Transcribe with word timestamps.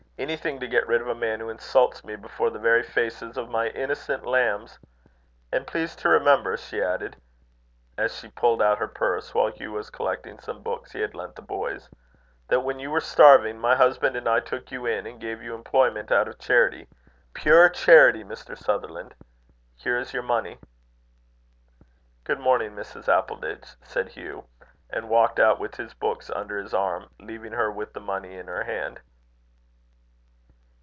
Anything 0.19 0.59
to 0.59 0.67
get 0.67 0.85
rid 0.87 1.01
of 1.01 1.07
a 1.07 1.15
man 1.15 1.39
who 1.39 1.49
insults 1.49 2.03
me 2.03 2.15
before 2.15 2.51
the 2.51 2.59
very 2.59 2.83
faces 2.83 3.37
of 3.37 3.49
my 3.49 3.69
innocent 3.69 4.23
lambs! 4.23 4.77
And 5.51 5.65
please 5.65 5.95
to 5.95 6.09
remember," 6.09 6.55
she 6.57 6.79
added, 6.79 7.15
as 7.97 8.15
she 8.15 8.27
pulled 8.27 8.61
out 8.61 8.77
her 8.77 8.87
purse, 8.87 9.33
while 9.33 9.49
Hugh 9.51 9.71
was 9.71 9.89
collecting 9.89 10.37
some 10.37 10.61
books 10.61 10.91
he 10.91 10.99
had 10.99 11.15
lent 11.15 11.35
the 11.35 11.41
boys, 11.41 11.89
"that 12.49 12.59
when 12.59 12.77
you 12.77 12.91
were 12.91 12.99
starving, 13.01 13.57
my 13.57 13.75
husband 13.75 14.15
and 14.15 14.29
I 14.29 14.41
took 14.41 14.69
you 14.69 14.85
in 14.85 15.07
and 15.07 15.19
gave 15.19 15.41
you 15.41 15.55
employment 15.55 16.11
out 16.11 16.27
of 16.27 16.37
charity 16.37 16.87
pure 17.33 17.67
charity, 17.69 18.23
Mr. 18.23 18.55
Sutherland. 18.55 19.15
Here 19.75 19.97
is 19.97 20.13
your 20.13 20.21
money." 20.23 20.59
"Good 22.25 22.39
morning, 22.39 22.75
Mrs. 22.75 23.07
Appleditch," 23.07 23.75
said 23.81 24.09
Hugh; 24.09 24.43
and 24.87 25.09
walked 25.09 25.39
out 25.39 25.57
with 25.59 25.73
his 25.77 25.95
books 25.95 26.29
under 26.29 26.59
his 26.59 26.75
arm, 26.75 27.09
leaving 27.19 27.53
her 27.53 27.71
with 27.71 27.93
the 27.93 27.99
money 27.99 28.35
in 28.37 28.45
her 28.45 28.65
hand. 28.65 28.99